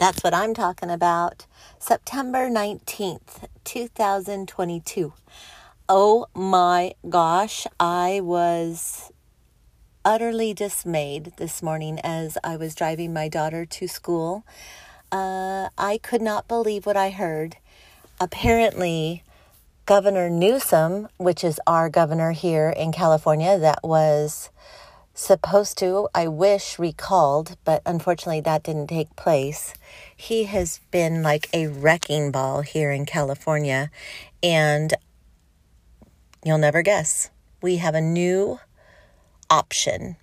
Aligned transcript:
That's 0.00 0.24
what 0.24 0.32
I'm 0.32 0.54
talking 0.54 0.88
about. 0.88 1.44
September 1.78 2.48
19th, 2.48 3.44
2022. 3.64 5.12
Oh 5.90 6.26
my 6.34 6.94
gosh, 7.06 7.66
I 7.78 8.20
was 8.22 9.12
utterly 10.02 10.54
dismayed 10.54 11.34
this 11.36 11.62
morning 11.62 12.00
as 12.02 12.38
I 12.42 12.56
was 12.56 12.74
driving 12.74 13.12
my 13.12 13.28
daughter 13.28 13.66
to 13.66 13.86
school. 13.86 14.46
Uh, 15.12 15.68
I 15.76 16.00
could 16.02 16.22
not 16.22 16.48
believe 16.48 16.86
what 16.86 16.96
I 16.96 17.10
heard. 17.10 17.58
Apparently, 18.18 19.22
Governor 19.84 20.30
Newsom, 20.30 21.08
which 21.18 21.44
is 21.44 21.60
our 21.66 21.90
governor 21.90 22.30
here 22.30 22.70
in 22.70 22.90
California, 22.90 23.58
that 23.58 23.80
was 23.84 24.48
supposed 25.14 25.78
to, 25.78 26.08
I 26.14 26.28
wish, 26.28 26.78
recalled, 26.78 27.56
but 27.64 27.82
unfortunately 27.84 28.40
that 28.42 28.62
didn't 28.62 28.88
take 28.88 29.14
place. 29.16 29.74
He 30.16 30.44
has 30.44 30.80
been 30.90 31.22
like 31.22 31.48
a 31.52 31.66
wrecking 31.66 32.30
ball 32.30 32.62
here 32.62 32.90
in 32.90 33.06
California, 33.06 33.90
and 34.42 34.94
you'll 36.44 36.58
never 36.58 36.82
guess. 36.82 37.30
We 37.62 37.76
have 37.76 37.94
a 37.94 38.00
new 38.00 38.60
option 39.50 40.16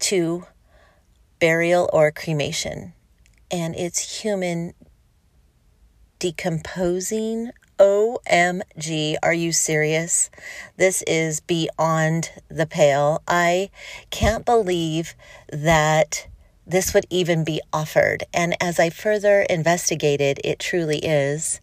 to 0.00 0.46
burial 1.38 1.88
or 1.92 2.10
cremation, 2.10 2.94
and 3.50 3.76
it's 3.76 4.22
human 4.22 4.74
decomposing 6.18 7.50
OMG, 7.78 9.16
are 9.22 9.34
you 9.34 9.52
serious? 9.52 10.30
This 10.76 11.02
is 11.02 11.40
beyond 11.40 12.30
the 12.48 12.66
pale. 12.66 13.22
I 13.28 13.70
can't 14.10 14.44
believe 14.44 15.14
that 15.52 16.26
this 16.66 16.94
would 16.94 17.06
even 17.10 17.44
be 17.44 17.60
offered. 17.72 18.24
And 18.32 18.56
as 18.60 18.80
I 18.80 18.90
further 18.90 19.42
investigated, 19.42 20.40
it 20.42 20.58
truly 20.58 20.98
is. 20.98 21.60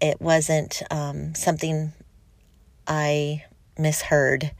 It 0.00 0.20
wasn't 0.20 0.82
um, 0.90 1.34
something 1.34 1.92
I 2.86 3.44
misheard. 3.76 4.52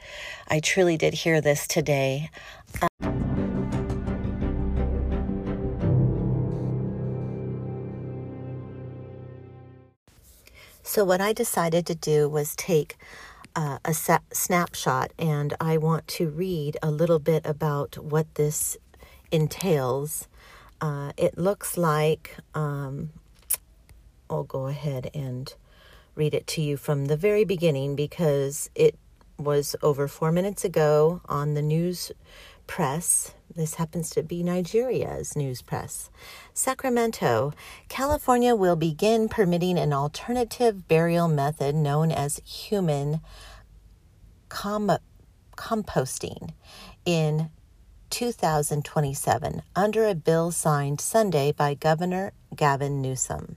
I 0.49 0.61
truly 0.61 0.97
did 0.97 1.15
hear 1.15 1.41
this 1.41 1.67
today. 1.67 2.31
So, 10.89 11.05
what 11.05 11.21
I 11.21 11.35
decided 11.35 11.85
to 11.85 11.95
do 11.95 12.31
was 12.31 12.57
take 12.57 12.97
uh, 13.55 13.79
a 13.85 13.93
sa- 13.93 14.21
snapshot 14.33 15.13
and 15.19 15.53
I 15.61 15.77
want 15.77 16.09
to 16.17 16.31
read 16.31 16.79
a 16.83 16.91
little 16.91 17.19
bit 17.19 17.45
about 17.45 17.99
what 17.99 18.37
this 18.37 18.79
entails. 19.31 20.29
Uh, 20.81 21.13
it 21.19 21.37
looks 21.37 21.77
like 21.77 22.39
um, 22.55 23.11
I'll 24.31 24.45
go 24.45 24.69
ahead 24.69 25.11
and 25.13 25.55
read 26.15 26.33
it 26.33 26.47
to 26.47 26.63
you 26.63 26.79
from 26.79 27.05
the 27.05 27.19
very 27.19 27.45
beginning 27.45 27.95
because 27.95 28.71
it 28.75 28.99
was 29.37 29.77
over 29.83 30.09
four 30.09 30.33
minutes 30.33 30.65
ago 30.65 31.21
on 31.27 31.53
the 31.53 31.61
news 31.61 32.13
press. 32.67 33.35
This 33.55 33.75
happens 33.75 34.11
to 34.11 34.23
be 34.23 34.43
Nigeria's 34.43 35.35
news 35.35 35.63
press. 35.63 36.11
Sacramento, 36.55 37.53
California 37.89 38.55
will 38.55 38.77
begin 38.77 39.29
permitting 39.29 39.79
an 39.79 39.93
alternative 39.93 40.87
burial 40.87 41.29
method 41.29 41.75
known 41.75 42.13
as 42.13 42.41
human 42.45 43.21
com- 44.49 44.99
composting 45.57 46.53
in 47.05 47.51
2027 48.11 49.63
under 49.75 50.07
a 50.07 50.15
bill 50.15 50.51
signed 50.51 51.01
Sunday 51.01 51.53
by 51.53 51.75
Governor 51.75 52.33
Gavin 52.55 53.03
Newsom. 53.03 53.57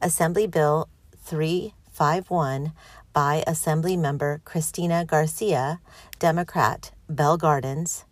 Assembly 0.00 0.46
Bill 0.46 0.88
351 1.18 2.72
by 3.12 3.44
Assembly 3.46 3.96
Member 3.96 4.40
Cristina 4.44 5.04
Garcia, 5.04 5.80
Democrat, 6.18 6.92
Bell 7.08 7.36
Gardens, 7.36 8.04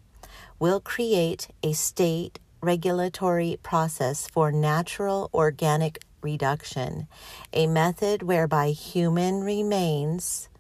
will 0.61 0.79
create 0.79 1.49
a 1.63 1.73
state 1.73 2.39
regulatory 2.61 3.59
process 3.63 4.29
for 4.29 4.53
natural 4.53 5.31
organic 5.33 5.99
reduction, 6.21 7.09
a 7.53 7.67
method 7.67 8.23
whereby 8.23 8.69
human 8.69 9.43
remains 9.43 10.51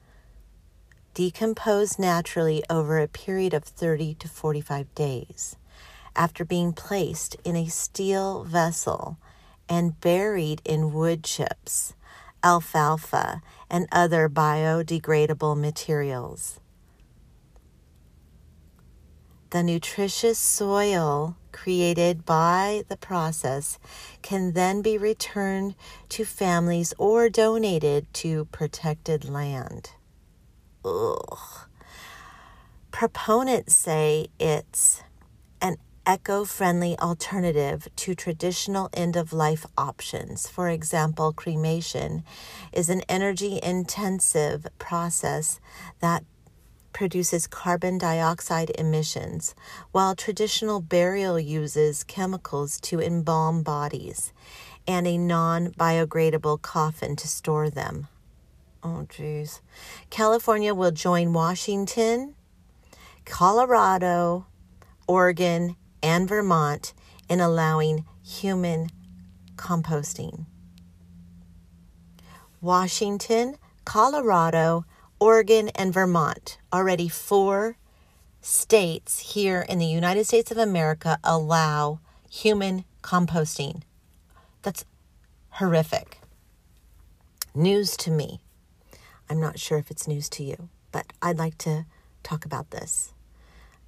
decompose 1.12 1.98
naturally 1.98 2.62
over 2.70 2.98
a 2.98 3.06
period 3.06 3.52
of 3.52 3.62
30 3.62 4.14
to 4.14 4.26
45 4.26 4.94
days 4.94 5.56
after 6.16 6.44
being 6.46 6.72
placed 6.72 7.36
in 7.44 7.54
a 7.54 7.66
steel 7.66 8.42
vessel 8.44 9.18
and 9.68 10.00
buried 10.00 10.62
in 10.64 10.94
wood 10.94 11.22
chips, 11.22 11.94
alfalfa, 12.42 13.42
and 13.68 13.86
other 13.92 14.28
biodegradable 14.28 15.58
materials. 15.58 16.58
The 19.50 19.64
nutritious 19.64 20.38
soil 20.38 21.36
created 21.50 22.24
by 22.24 22.84
the 22.88 22.96
process 22.96 23.80
can 24.22 24.52
then 24.52 24.80
be 24.80 24.96
returned 24.96 25.74
to 26.10 26.24
families 26.24 26.94
or 26.98 27.28
donated 27.28 28.06
to 28.14 28.44
protected 28.46 29.28
land. 29.28 29.90
Ugh. 30.84 31.38
Proponents 32.92 33.74
say 33.74 34.28
it's 34.38 35.02
an 35.60 35.78
eco 36.06 36.44
friendly 36.44 36.96
alternative 37.00 37.88
to 37.96 38.14
traditional 38.14 38.88
end 38.92 39.16
of 39.16 39.32
life 39.32 39.66
options. 39.76 40.48
For 40.48 40.68
example, 40.68 41.32
cremation 41.32 42.22
is 42.72 42.88
an 42.88 43.02
energy 43.08 43.58
intensive 43.62 44.68
process 44.78 45.58
that 46.00 46.22
produces 46.92 47.46
carbon 47.46 47.98
dioxide 47.98 48.70
emissions, 48.78 49.54
while 49.92 50.14
traditional 50.14 50.80
burial 50.80 51.38
uses 51.38 52.04
chemicals 52.04 52.80
to 52.80 53.00
embalm 53.00 53.62
bodies 53.62 54.32
and 54.86 55.06
a 55.06 55.16
non 55.18 55.70
biodegradable 55.72 56.60
coffin 56.62 57.16
to 57.16 57.28
store 57.28 57.70
them. 57.70 58.08
Oh, 58.82 59.06
geez. 59.08 59.60
California 60.08 60.74
will 60.74 60.90
join 60.90 61.32
Washington, 61.32 62.34
Colorado, 63.24 64.46
Oregon, 65.06 65.76
and 66.02 66.28
Vermont 66.28 66.94
in 67.28 67.40
allowing 67.40 68.04
human 68.24 68.88
composting. 69.56 70.46
Washington, 72.60 73.56
Colorado, 73.84 74.84
Oregon, 75.20 75.68
and 75.74 75.92
Vermont, 75.92 76.56
already 76.72 77.06
four 77.06 77.76
states 78.40 79.34
here 79.34 79.60
in 79.68 79.78
the 79.78 79.86
United 79.86 80.24
States 80.24 80.50
of 80.50 80.56
America 80.56 81.18
allow 81.22 82.00
human 82.30 82.86
composting. 83.02 83.82
That's 84.62 84.86
horrific. 85.50 86.20
News 87.54 87.98
to 87.98 88.10
me. 88.10 88.40
I'm 89.28 89.38
not 89.38 89.58
sure 89.58 89.76
if 89.76 89.90
it's 89.90 90.08
news 90.08 90.30
to 90.30 90.42
you, 90.42 90.70
but 90.90 91.12
I'd 91.20 91.38
like 91.38 91.58
to 91.58 91.84
talk 92.22 92.46
about 92.46 92.70
this. 92.70 93.12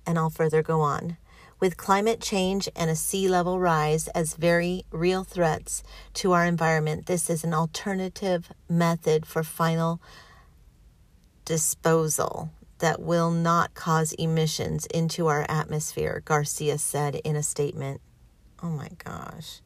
And 0.06 0.18
I'll 0.18 0.28
further 0.28 0.62
go 0.62 0.82
on. 0.82 1.16
With 1.58 1.78
climate 1.78 2.20
change 2.20 2.68
and 2.76 2.90
a 2.90 2.96
sea 2.96 3.26
level 3.26 3.58
rise 3.58 4.08
as 4.08 4.34
very 4.34 4.84
real 4.90 5.24
threats 5.24 5.82
to 6.14 6.32
our 6.32 6.44
environment, 6.44 7.06
this 7.06 7.30
is 7.30 7.42
an 7.42 7.54
alternative 7.54 8.52
method 8.68 9.24
for 9.24 9.42
final 9.42 9.98
disposal 11.44 12.50
that 12.78 13.00
will 13.00 13.30
not 13.30 13.74
cause 13.74 14.12
emissions 14.14 14.86
into 14.86 15.28
our 15.28 15.46
atmosphere, 15.48 16.22
Garcia 16.24 16.78
said 16.78 17.14
in 17.16 17.36
a 17.36 17.42
statement. 17.42 18.00
Oh 18.62 18.70
my 18.70 18.88
gosh. 19.04 19.60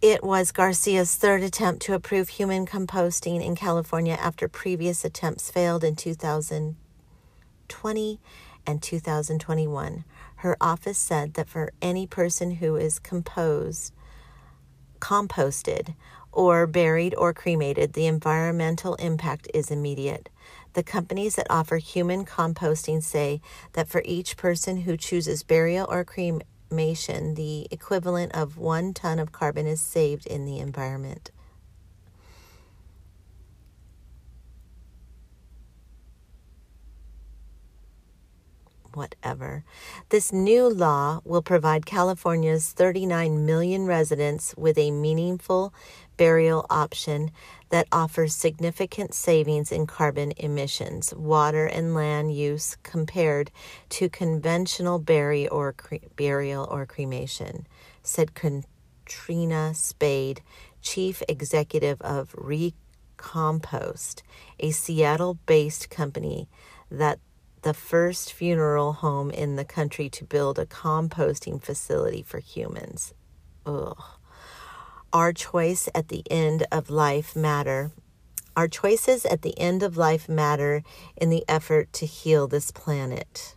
It 0.00 0.24
was 0.24 0.50
Garcia's 0.50 1.14
third 1.14 1.42
attempt 1.44 1.82
to 1.82 1.94
approve 1.94 2.30
human 2.30 2.66
composting 2.66 3.40
in 3.40 3.54
California 3.54 4.14
after 4.14 4.48
previous 4.48 5.04
attempts 5.04 5.48
failed 5.48 5.84
in 5.84 5.94
2020 5.94 8.20
and 8.66 8.82
2021. 8.82 10.04
Her 10.36 10.56
office 10.60 10.98
said 10.98 11.34
that 11.34 11.48
for 11.48 11.72
any 11.80 12.08
person 12.08 12.56
who 12.56 12.74
is 12.74 12.98
composed, 12.98 13.92
composted, 14.98 15.94
or 16.32 16.66
buried 16.66 17.14
or 17.14 17.32
cremated, 17.32 17.92
the 17.92 18.06
environmental 18.06 18.96
impact 18.96 19.46
is 19.54 19.70
immediate. 19.70 20.28
The 20.74 20.82
companies 20.82 21.36
that 21.36 21.46
offer 21.50 21.76
human 21.76 22.24
composting 22.24 23.02
say 23.02 23.40
that 23.74 23.88
for 23.88 24.02
each 24.04 24.36
person 24.36 24.78
who 24.78 24.96
chooses 24.96 25.42
burial 25.42 25.86
or 25.90 26.04
cremation, 26.04 27.34
the 27.34 27.68
equivalent 27.70 28.34
of 28.34 28.56
one 28.56 28.94
ton 28.94 29.18
of 29.18 29.32
carbon 29.32 29.66
is 29.66 29.80
saved 29.80 30.26
in 30.26 30.44
the 30.44 30.58
environment. 30.58 31.30
whatever. 38.94 39.64
This 40.10 40.32
new 40.32 40.68
law 40.68 41.20
will 41.24 41.42
provide 41.42 41.86
California's 41.86 42.72
39 42.72 43.44
million 43.46 43.86
residents 43.86 44.54
with 44.56 44.78
a 44.78 44.90
meaningful 44.90 45.72
burial 46.22 46.64
option 46.70 47.32
that 47.70 47.88
offers 47.90 48.32
significant 48.32 49.12
savings 49.12 49.72
in 49.72 49.88
carbon 49.88 50.32
emissions, 50.36 51.12
water, 51.12 51.66
and 51.66 51.96
land 51.96 52.32
use 52.32 52.76
compared 52.84 53.50
to 53.88 54.08
conventional 54.08 55.00
bury 55.00 55.48
or 55.48 55.72
cre- 55.72 55.96
burial 56.14 56.68
or 56.70 56.86
cremation, 56.86 57.66
said 58.04 58.36
Katrina 58.36 59.74
Spade, 59.74 60.42
chief 60.80 61.24
executive 61.28 62.00
of 62.02 62.32
Recompose, 62.34 64.22
a 64.60 64.70
Seattle 64.70 65.40
based 65.46 65.90
company 65.90 66.48
that 66.88 67.18
the 67.62 67.74
first 67.74 68.32
funeral 68.32 68.92
home 68.92 69.32
in 69.32 69.56
the 69.56 69.64
country 69.64 70.08
to 70.10 70.24
build 70.24 70.60
a 70.60 70.66
composting 70.66 71.60
facility 71.60 72.22
for 72.22 72.38
humans. 72.38 73.12
Ugh. 73.66 74.00
Our 75.12 75.34
choice 75.34 75.90
at 75.94 76.08
the 76.08 76.24
end 76.30 76.66
of 76.72 76.88
life 76.88 77.36
matter. 77.36 77.90
Our 78.56 78.66
choices 78.66 79.26
at 79.26 79.42
the 79.42 79.58
end 79.58 79.82
of 79.82 79.98
life 79.98 80.26
matter 80.26 80.82
in 81.16 81.28
the 81.28 81.44
effort 81.46 81.92
to 81.94 82.06
heal 82.06 82.46
this 82.46 82.70
planet. 82.70 83.54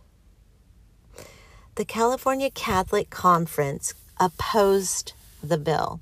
The 1.76 1.86
California 1.86 2.50
Catholic 2.50 3.08
Conference 3.08 3.94
opposed 4.20 5.14
the 5.42 5.56
bill, 5.56 6.00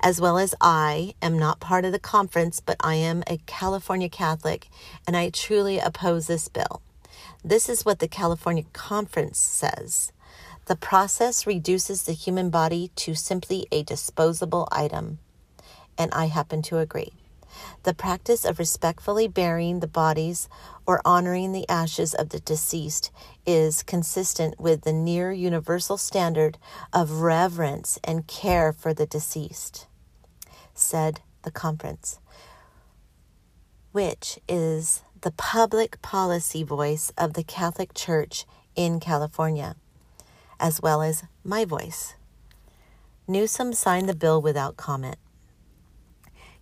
as 0.00 0.20
well 0.20 0.36
as 0.36 0.54
I 0.60 1.14
am 1.22 1.38
not 1.38 1.60
part 1.60 1.86
of 1.86 1.92
the 1.92 1.98
conference, 1.98 2.60
but 2.60 2.76
I 2.80 2.96
am 2.96 3.22
a 3.26 3.38
California 3.46 4.10
Catholic 4.10 4.68
and 5.06 5.16
I 5.16 5.30
truly 5.30 5.78
oppose 5.78 6.26
this 6.26 6.48
bill. 6.48 6.82
This 7.42 7.70
is 7.70 7.86
what 7.86 8.00
the 8.00 8.08
California 8.08 8.64
Conference 8.74 9.38
says. 9.38 10.12
The 10.70 10.76
process 10.76 11.48
reduces 11.48 12.04
the 12.04 12.12
human 12.12 12.48
body 12.48 12.92
to 12.94 13.16
simply 13.16 13.66
a 13.72 13.82
disposable 13.82 14.68
item. 14.70 15.18
And 15.98 16.12
I 16.14 16.26
happen 16.26 16.62
to 16.62 16.78
agree. 16.78 17.12
The 17.82 17.92
practice 17.92 18.44
of 18.44 18.60
respectfully 18.60 19.26
burying 19.26 19.80
the 19.80 19.88
bodies 19.88 20.48
or 20.86 21.02
honoring 21.04 21.50
the 21.50 21.68
ashes 21.68 22.14
of 22.14 22.28
the 22.28 22.38
deceased 22.38 23.10
is 23.44 23.82
consistent 23.82 24.60
with 24.60 24.82
the 24.82 24.92
near 24.92 25.32
universal 25.32 25.96
standard 25.96 26.56
of 26.92 27.20
reverence 27.20 27.98
and 28.04 28.28
care 28.28 28.72
for 28.72 28.94
the 28.94 29.06
deceased, 29.06 29.88
said 30.72 31.20
the 31.42 31.50
conference, 31.50 32.20
which 33.90 34.38
is 34.48 35.02
the 35.22 35.32
public 35.32 36.00
policy 36.00 36.62
voice 36.62 37.12
of 37.18 37.32
the 37.32 37.42
Catholic 37.42 37.92
Church 37.92 38.46
in 38.76 39.00
California, 39.00 39.74
as 40.60 40.80
well 40.80 41.02
as 41.02 41.24
my 41.42 41.64
voice. 41.64 42.14
Newsom 43.26 43.72
signed 43.72 44.08
the 44.08 44.14
bill 44.14 44.40
without 44.40 44.76
comment. 44.76 45.16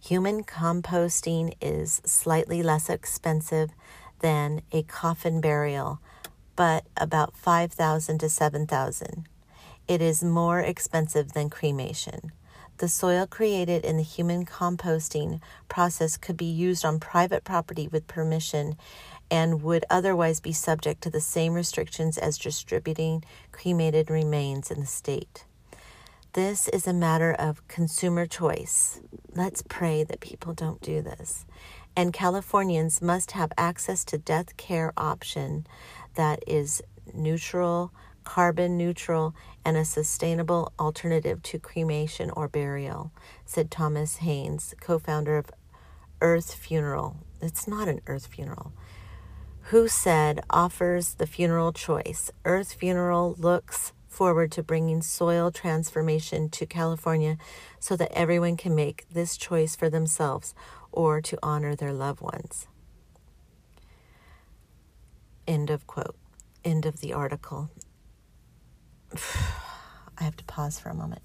Human 0.01 0.45
composting 0.45 1.55
is 1.61 2.01
slightly 2.07 2.63
less 2.63 2.89
expensive 2.89 3.71
than 4.21 4.63
a 4.73 4.83
coffin 4.85 5.41
burial, 5.41 6.01
but 6.57 6.87
about 6.97 7.37
5000 7.37 8.19
to 8.19 8.29
7000. 8.29 9.29
It 9.89 10.01
is 10.01 10.23
more 10.23 10.61
expensive 10.61 11.33
than 11.33 11.51
cremation. 11.51 12.33
The 12.79 12.89
soil 12.89 13.27
created 13.27 13.85
in 13.85 13.97
the 13.97 14.05
human 14.05 14.47
composting 14.47 15.41
process 15.69 16.17
could 16.17 16.37
be 16.37 16.45
used 16.45 16.85
on 16.85 17.01
private 17.01 17.43
property 17.43 17.89
with 17.89 18.07
permission 18.07 18.77
and 19.31 19.63
would 19.63 19.85
otherwise 19.91 20.41
be 20.41 20.53
subject 20.53 21.03
to 21.03 21.11
the 21.11 21.21
same 21.21 21.55
restrictions 21.55 22.19
as 22.19 22.39
distributing 22.39 23.25
cremated 23.53 24.11
remains 24.11 24.71
in 24.71 24.81
the 24.81 24.87
state. 24.87 25.45
This 26.35 26.69
is 26.69 26.87
a 26.87 26.93
matter 26.93 27.33
of 27.33 27.67
consumer 27.69 28.27
choice. 28.27 29.01
Let's 29.35 29.63
pray 29.63 30.05
that 30.05 30.21
people 30.21 30.53
don't 30.55 30.81
do 30.81 31.03
this. 31.03 31.47
And 31.97 32.13
Californians 32.13 33.03
must 33.03 33.33
have 33.33 33.51
access 33.59 34.05
to 34.05 34.19
death 34.19 34.57
care 34.57 34.93
option 34.97 35.67
that 36.15 36.45
is 36.47 36.83
neutral, 37.13 37.93
carbon 38.25 38.77
neutral, 38.77 39.35
and 39.65 39.77
a 39.77 39.85
sustainable 39.85 40.73
alternative 40.79 41.43
to 41.43 41.59
cremation 41.59 42.31
or 42.31 42.47
burial, 42.47 43.11
said 43.45 43.71
Thomas 43.71 44.17
Haynes, 44.17 44.75
co 44.81 44.99
founder 44.99 45.39
of 45.39 45.51
Earth 46.21 46.55
Funeral. 46.55 47.17
It's 47.41 47.67
not 47.67 47.89
an 47.89 48.01
Earth 48.07 48.27
Funeral. 48.27 48.73
Who 49.69 49.87
said 49.87 50.41
offers 50.49 51.17
the 51.17 51.27
funeral 51.27 51.75
choice? 51.75 52.31
Earth 52.47 52.73
Funeral 52.73 53.35
looks 53.39 53.93
forward 54.07 54.51
to 54.53 54.63
bringing 54.63 55.03
soil 55.03 55.51
transformation 55.51 56.49
to 56.49 56.65
California 56.65 57.37
so 57.79 57.95
that 57.97 58.11
everyone 58.13 58.57
can 58.57 58.75
make 58.75 59.05
this 59.11 59.37
choice 59.37 59.77
for 59.77 59.91
themselves 59.91 60.55
or 60.91 61.21
to 61.21 61.39
honor 61.43 61.77
their 61.77 61.93
loved 61.93 62.23
ones. 62.23 62.67
End 65.47 65.69
of 65.69 65.87
quote. 65.87 66.17
End 66.65 66.87
of 66.87 67.01
the 67.01 67.13
article. 67.13 67.69
I 70.17 70.25
have 70.25 70.37
to 70.39 70.45
pause 70.45 70.81
for 70.81 70.89
a 70.89 70.95
moment. 70.95 71.21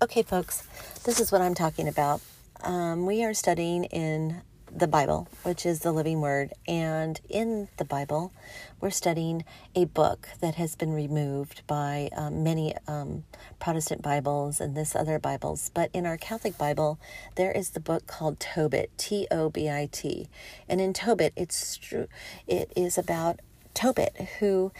Okay, 0.00 0.22
folks, 0.22 0.68
this 1.02 1.18
is 1.18 1.32
what 1.32 1.40
I'm 1.40 1.56
talking 1.56 1.88
about. 1.88 2.20
Um, 2.62 3.06
we 3.06 3.24
are 3.24 3.34
studying 3.34 3.82
in 3.86 4.40
the 4.74 4.86
Bible, 4.86 5.28
which 5.42 5.66
is 5.66 5.80
the 5.80 5.92
living 5.92 6.20
word. 6.20 6.52
And 6.66 7.20
in 7.28 7.68
the 7.76 7.84
Bible, 7.84 8.32
we're 8.80 8.90
studying 8.90 9.44
a 9.74 9.84
book 9.84 10.28
that 10.40 10.54
has 10.54 10.74
been 10.74 10.92
removed 10.92 11.62
by 11.66 12.08
um, 12.16 12.42
many 12.42 12.74
um, 12.88 13.24
Protestant 13.60 14.02
Bibles 14.02 14.60
and 14.60 14.74
this 14.74 14.96
other 14.96 15.18
Bibles. 15.18 15.70
But 15.74 15.90
in 15.92 16.06
our 16.06 16.16
Catholic 16.16 16.56
Bible, 16.56 16.98
there 17.36 17.52
is 17.52 17.70
the 17.70 17.80
book 17.80 18.06
called 18.06 18.40
Tobit, 18.40 18.90
T 18.96 19.26
O 19.30 19.50
B 19.50 19.68
I 19.68 19.88
T. 19.92 20.28
And 20.68 20.80
in 20.80 20.92
Tobit, 20.92 21.32
it's 21.36 21.76
true, 21.76 22.08
it 22.46 22.72
is 22.74 22.96
about 22.96 23.40
Tobit, 23.74 24.28
who 24.38 24.72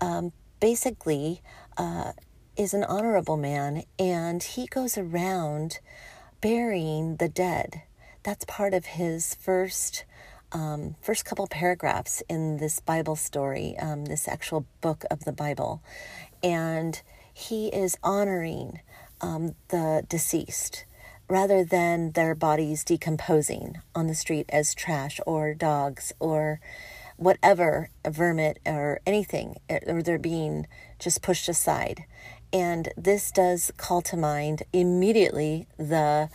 um, 0.00 0.32
basically 0.60 1.42
uh, 1.76 2.12
is 2.56 2.72
an 2.74 2.84
honorable 2.84 3.36
man, 3.36 3.84
and 3.98 4.42
he 4.42 4.66
goes 4.66 4.96
around 4.96 5.80
burying 6.40 7.16
the 7.16 7.28
dead. 7.28 7.82
That's 8.22 8.44
part 8.44 8.74
of 8.74 8.84
his 8.84 9.34
first 9.34 10.04
um, 10.52 10.96
first 11.00 11.24
couple 11.24 11.46
paragraphs 11.46 12.22
in 12.28 12.56
this 12.56 12.80
Bible 12.80 13.14
story, 13.14 13.76
um, 13.78 14.06
this 14.06 14.26
actual 14.26 14.66
book 14.80 15.04
of 15.10 15.24
the 15.24 15.32
Bible, 15.32 15.80
and 16.42 17.00
he 17.32 17.68
is 17.68 17.96
honoring 18.02 18.80
um, 19.20 19.54
the 19.68 20.04
deceased 20.08 20.84
rather 21.28 21.62
than 21.62 22.10
their 22.12 22.34
bodies 22.34 22.82
decomposing 22.82 23.76
on 23.94 24.08
the 24.08 24.14
street 24.14 24.46
as 24.48 24.74
trash 24.74 25.20
or 25.24 25.54
dogs 25.54 26.12
or 26.18 26.60
whatever 27.16 27.90
vermin 28.04 28.54
or 28.66 29.00
anything, 29.06 29.56
eh, 29.68 29.78
or 29.86 30.02
they're 30.02 30.18
being 30.18 30.66
just 30.98 31.22
pushed 31.22 31.48
aside. 31.48 32.04
And 32.52 32.92
this 32.96 33.30
does 33.30 33.70
call 33.76 34.02
to 34.02 34.16
mind 34.16 34.64
immediately 34.72 35.68
the 35.78 36.28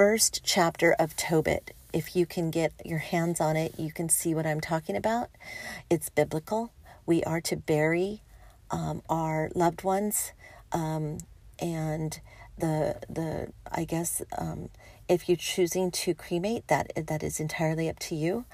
first 0.00 0.40
chapter 0.42 0.94
of 0.98 1.14
Tobit. 1.14 1.74
If 1.92 2.16
you 2.16 2.24
can 2.24 2.50
get 2.50 2.72
your 2.86 3.00
hands 3.00 3.38
on 3.38 3.54
it, 3.54 3.74
you 3.78 3.92
can 3.92 4.08
see 4.08 4.34
what 4.34 4.46
I'm 4.46 4.62
talking 4.62 4.96
about. 4.96 5.28
It's 5.90 6.08
biblical. 6.08 6.72
We 7.04 7.22
are 7.24 7.42
to 7.42 7.56
bury 7.56 8.22
um, 8.70 9.02
our 9.10 9.50
loved 9.54 9.84
ones, 9.84 10.32
um, 10.72 11.18
and 11.58 12.18
the 12.56 12.96
the 13.10 13.52
I 13.70 13.84
guess 13.84 14.22
um, 14.38 14.70
if 15.06 15.28
you're 15.28 15.36
choosing 15.36 15.90
to 15.90 16.14
cremate, 16.14 16.66
that 16.68 16.92
that 16.96 17.22
is 17.22 17.38
entirely 17.38 17.86
up 17.90 17.98
to 17.98 18.14
you. 18.14 18.46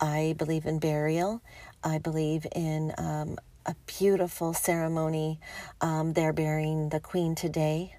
I 0.00 0.34
believe 0.38 0.64
in 0.64 0.78
burial. 0.78 1.42
I 1.82 1.98
believe 1.98 2.46
in 2.56 2.94
um, 2.96 3.36
a 3.66 3.74
beautiful 3.86 4.54
ceremony. 4.54 5.38
Um, 5.82 6.14
they're 6.14 6.32
burying 6.32 6.88
the 6.88 7.00
Queen 7.00 7.34
today. 7.34 7.96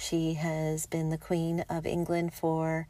She 0.00 0.34
has 0.34 0.86
been 0.86 1.10
the 1.10 1.18
Queen 1.18 1.62
of 1.68 1.86
England 1.86 2.32
for 2.32 2.88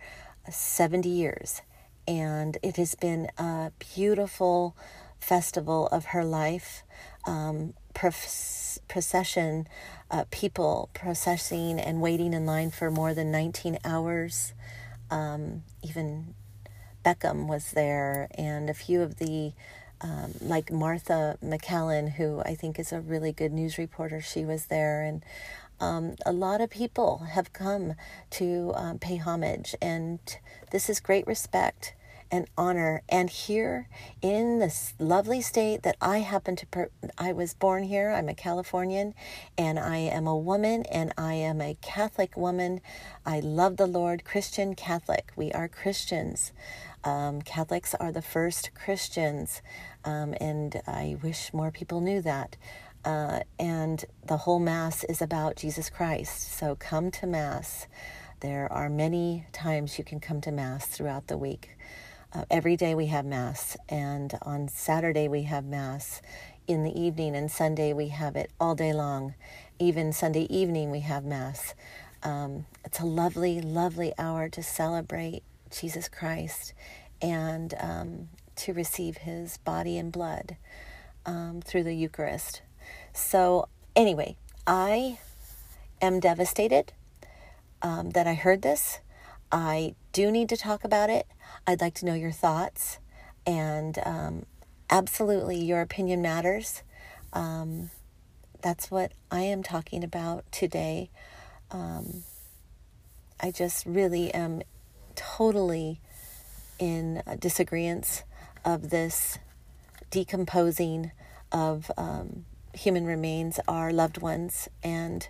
70 0.49 1.09
years, 1.09 1.61
and 2.07 2.57
it 2.62 2.76
has 2.76 2.95
been 2.95 3.29
a 3.37 3.73
beautiful 3.97 4.76
festival 5.19 5.88
of 5.88 6.07
her 6.07 6.25
life. 6.25 6.85
Um, 7.26 7.75
procession, 7.95 9.67
uh, 10.09 10.25
people 10.31 10.88
processing 10.95 11.81
and 11.81 12.00
waiting 12.00 12.33
in 12.33 12.47
line 12.47 12.71
for 12.71 12.93
more 12.93 13.12
than 13.12 13.33
19 13.33 13.79
hours. 13.85 14.55
Um, 15.11 15.64
even 15.83 16.35
Beckham 17.05 17.49
was 17.49 17.73
there, 17.73 18.29
and 18.37 18.71
a 18.71 18.75
few 18.75 19.02
of 19.02 19.17
the, 19.17 19.52
um, 20.00 20.35
like 20.40 20.71
Martha 20.71 21.37
MacCallum, 21.45 22.12
who 22.12 22.40
I 22.40 22.55
think 22.55 22.79
is 22.79 22.93
a 22.93 23.00
really 23.00 23.33
good 23.33 23.52
news 23.52 23.79
reporter, 23.79 24.21
she 24.21 24.45
was 24.45 24.67
there, 24.67 25.02
and 25.02 25.25
um, 25.80 26.16
a 26.26 26.32
lot 26.32 26.60
of 26.60 26.70
people 26.70 27.18
have 27.32 27.52
come 27.52 27.94
to 28.30 28.72
um, 28.75 28.99
pay 28.99 29.16
homage, 29.16 29.75
and 29.80 30.20
this 30.70 30.88
is 30.88 31.00
great 31.00 31.26
respect 31.26 31.94
and 32.30 32.46
honor. 32.56 33.02
And 33.08 33.28
here 33.28 33.88
in 34.22 34.58
this 34.60 34.94
lovely 34.99 35.40
state 35.40 35.82
that 35.82 35.96
I 36.00 36.18
happen 36.18 36.54
to, 36.56 36.66
per- 36.66 36.90
I 37.18 37.32
was 37.32 37.54
born 37.54 37.84
here, 37.84 38.10
I'm 38.10 38.28
a 38.28 38.34
Californian, 38.34 39.14
and 39.58 39.78
I 39.78 39.96
am 39.96 40.26
a 40.26 40.37
woman, 40.37 40.84
and 40.87 41.12
I 41.18 41.34
am 41.34 41.60
a 41.60 41.76
Catholic 41.82 42.37
woman. 42.37 42.80
I 43.26 43.40
love 43.40 43.76
the 43.76 43.87
Lord, 43.87 44.25
Christian 44.25 44.75
Catholic. 44.75 45.32
We 45.34 45.50
are 45.52 45.68
Christians. 45.68 46.52
Um, 47.02 47.40
Catholics 47.42 47.94
are 47.94 48.12
the 48.12 48.22
first 48.22 48.70
Christians, 48.75 49.62
um, 50.04 50.34
and 50.40 50.82
I 50.87 51.16
wish 51.22 51.52
more 51.52 51.70
people 51.70 52.00
knew 52.00 52.20
that. 52.22 52.56
Uh, 53.04 53.40
and 53.59 54.04
the 54.26 54.37
whole 54.37 54.59
Mass 54.59 55.04
is 55.04 55.23
about 55.23 55.57
Jesus 55.57 55.88
Christ. 55.88 56.59
So 56.59 56.76
come 56.76 57.11
to 57.12 57.26
Mass. 57.26 57.87
There 58.40 58.71
are 58.73 58.88
many 58.88 59.47
times 59.52 59.99
you 59.99 60.04
can 60.04 60.21
come 60.21 60.40
to 60.42 60.52
Mass 60.52 60.87
throughout 60.87 61.26
the 61.26 61.38
week. 61.38 61.76
Uh, 62.33 62.45
every 62.50 62.76
day 62.76 62.95
we 62.95 63.07
have 63.07 63.25
Mass, 63.25 63.76
and 63.88 64.38
on 64.42 64.69
Saturday 64.69 65.28
we 65.28 65.42
have 65.42 65.64
Mass 65.64 66.23
in 66.69 66.85
the 66.85 66.99
evening, 66.99 67.35
and 67.35 67.50
Sunday 67.50 67.92
we 67.92 68.09
have 68.09 68.37
it 68.37 68.50
all 68.61 68.75
day 68.75 68.92
long. 68.92 69.35
Even 69.78 70.12
Sunday 70.12 70.45
evening 70.45 70.90
we 70.90 71.00
have 71.00 71.25
Mass. 71.25 71.75
Um, 72.23 72.66
it's 72.85 73.00
a 73.00 73.04
lovely, 73.04 73.61
lovely 73.61 74.12
hour 74.19 74.49
to 74.50 74.62
celebrate 74.62 75.42
Jesus 75.71 76.09
Christ 76.09 76.73
and 77.21 77.75
um, 77.80 78.28
to 78.57 78.73
receive 78.73 79.19
his 79.19 79.57
body 79.59 79.99
and 79.99 80.12
blood 80.12 80.57
um, 81.26 81.61
through 81.64 81.85
the 81.85 81.95
Eucharist. 81.95 82.62
So, 83.21 83.69
anyway, 83.95 84.35
I 84.67 85.19
am 86.03 86.19
devastated 86.19 86.93
um, 87.81 88.11
that 88.11 88.27
I 88.27 88.35
heard 88.35 88.62
this. 88.62 88.99
I 89.53 89.95
do 90.12 90.33
need 90.33 90.49
to 90.49 90.57
talk 90.57 90.83
about 90.83 91.11
it. 91.11 91.27
I'd 91.67 91.81
like 91.81 91.95
to 91.97 92.07
know 92.07 92.15
your 92.15 92.33
thoughts. 92.33 92.99
And 93.47 93.99
um, 94.05 94.47
absolutely, 94.89 95.62
your 95.62 95.81
opinion 95.81 96.23
matters. 96.23 96.83
Um, 97.33 97.91
that's 98.62 98.91
what 98.91 99.12
I 99.31 99.43
am 99.43 99.62
talking 99.62 100.03
about 100.03 100.50
today. 100.50 101.11
Um, 101.71 102.25
I 103.39 103.53
just 103.53 103.87
really 103.87 104.33
am 104.35 104.62
totally 105.15 106.00
in 106.81 107.23
disagreement 107.39 108.25
of 108.65 108.91
this 108.91 109.39
decomposing 110.11 111.12
of 111.53 111.93
um, 111.97 112.45
human 112.75 113.05
remains, 113.05 113.61
our 113.67 113.93
loved 113.93 114.19
ones, 114.19 114.69
and 114.83 115.29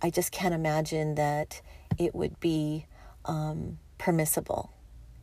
I 0.00 0.10
just 0.10 0.32
can't 0.32 0.54
imagine 0.54 1.14
that 1.14 1.60
it 1.98 2.14
would 2.14 2.40
be 2.40 2.86
um, 3.24 3.78
permissible. 3.98 4.70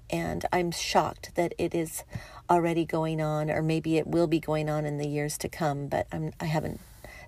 And 0.09 0.45
I'm 0.51 0.71
shocked 0.71 1.35
that 1.35 1.53
it 1.57 1.75
is 1.75 2.03
already 2.49 2.85
going 2.85 3.21
on, 3.21 3.49
or 3.51 3.61
maybe 3.61 3.97
it 3.97 4.07
will 4.07 4.27
be 4.27 4.39
going 4.39 4.69
on 4.69 4.85
in 4.85 4.97
the 4.97 5.07
years 5.07 5.37
to 5.39 5.49
come, 5.49 5.87
but 5.87 6.07
I'm, 6.11 6.33
I 6.39 6.45
haven't 6.45 6.79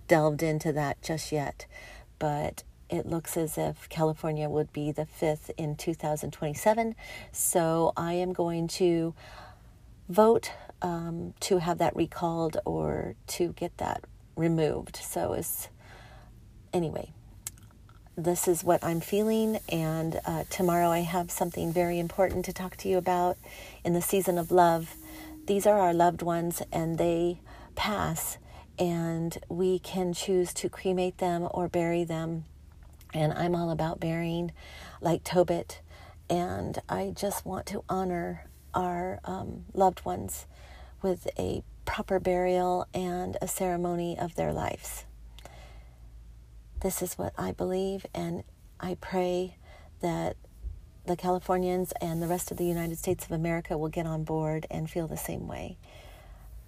delved 0.08 0.42
into 0.42 0.72
that 0.74 1.02
just 1.02 1.32
yet. 1.32 1.68
But 2.18 2.64
it 2.90 3.06
looks 3.06 3.38
as 3.38 3.58
if 3.58 3.88
California 3.90 4.50
would 4.50 4.74
be 4.74 4.92
the 4.92 5.06
fifth 5.06 5.50
in 5.58 5.76
2027. 5.76 6.96
So 7.32 7.94
I 7.96 8.14
am 8.14 8.34
going 8.34 8.68
to 8.70 9.14
vote 10.10 10.52
um, 10.82 11.34
to 11.42 11.60
have 11.60 11.78
that 11.78 11.96
recalled 11.96 12.58
or 12.66 13.16
to 13.28 13.54
get 13.54 13.78
that 13.78 14.04
removed. 14.36 14.98
So 14.98 15.34
it's 15.34 15.70
anyway. 16.74 17.12
This 18.18 18.48
is 18.48 18.64
what 18.64 18.84
I'm 18.84 19.00
feeling, 19.00 19.60
and 19.70 20.20
uh, 20.26 20.44
tomorrow 20.50 20.90
I 20.90 21.00
have 21.00 21.32
something 21.32 21.72
very 21.72 21.98
important 21.98 22.44
to 22.46 22.54
talk 22.54 22.76
to 22.78 22.90
you 22.90 22.98
about 22.98 23.38
in 23.86 23.94
the 23.94 24.02
season 24.02 24.38
of 24.38 24.52
love. 24.52 24.96
These 25.48 25.66
are 25.66 25.80
our 25.80 25.94
loved 25.94 26.22
ones, 26.22 26.62
and 26.74 26.98
they 26.98 27.40
pass, 27.76 28.38
and 28.78 29.38
we 29.48 29.80
can 29.80 30.14
choose 30.14 30.54
to 30.56 30.70
cremate 30.70 31.20
them 31.20 31.48
or 31.52 31.70
bury 31.70 32.04
them. 32.04 32.44
And 33.14 33.32
I'm 33.34 33.56
all 33.56 33.72
about 33.72 34.02
burying, 34.02 34.52
like 35.00 35.24
Tobit, 35.24 35.80
and 36.30 36.80
I 36.90 37.14
just 37.16 37.46
want 37.46 37.66
to 37.68 37.84
honor 37.88 38.46
our 38.74 39.20
um, 39.24 39.66
loved 39.74 40.06
ones 40.06 40.46
with 41.02 41.28
a 41.40 41.64
proper 41.86 42.20
burial 42.20 42.88
and 42.94 43.38
a 43.42 43.48
ceremony 43.48 44.18
of 44.18 44.36
their 44.36 44.54
lives. 44.54 45.06
This 46.82 47.02
is 47.02 47.18
what 47.18 47.34
I 47.38 47.52
believe, 47.52 48.06
and 48.14 48.44
I 48.80 48.96
pray 48.96 49.56
that 50.02 50.36
the 51.06 51.16
Californians 51.16 51.94
and 52.02 52.22
the 52.22 52.28
rest 52.28 52.52
of 52.52 52.58
the 52.58 52.66
United 52.66 52.98
States 52.98 53.26
of 53.26 53.32
America 53.32 53.78
will 53.78 53.90
get 53.90 54.06
on 54.06 54.24
board 54.24 54.66
and 54.72 54.90
feel 54.90 55.08
the 55.08 55.18
same 55.18 55.48
way. 55.48 55.78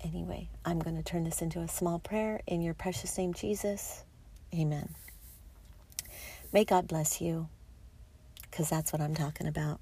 Anyway, 0.04 0.50
I'm 0.66 0.80
going 0.80 0.98
to 0.98 1.04
turn 1.04 1.24
this 1.24 1.42
into 1.42 1.62
a 1.62 1.68
small 1.68 1.98
prayer 1.98 2.42
in 2.46 2.62
your 2.62 2.74
precious 2.74 3.18
name, 3.18 3.34
Jesus. 3.34 4.04
Amen. 4.54 4.94
May 6.52 6.66
God 6.66 6.88
bless 6.88 7.22
you, 7.22 7.48
because 8.52 8.70
that's 8.70 8.92
what 8.92 9.02
I'm 9.02 9.16
talking 9.16 9.48
about. 9.48 9.80